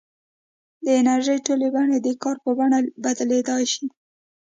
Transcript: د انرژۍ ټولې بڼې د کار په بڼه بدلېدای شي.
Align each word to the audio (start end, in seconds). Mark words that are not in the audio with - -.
د 0.83 0.87
انرژۍ 0.99 1.37
ټولې 1.45 1.67
بڼې 1.75 1.97
د 2.01 2.07
کار 2.23 2.35
په 2.43 2.51
بڼه 2.57 2.79
بدلېدای 3.03 3.63
شي. 3.73 3.85